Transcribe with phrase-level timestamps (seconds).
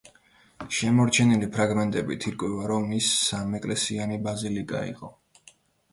[0.77, 5.13] შემორჩენილი ფრაგმენტებით ირკვევა, რომ ის სამეკლესიანი ბაზილიკა იყო.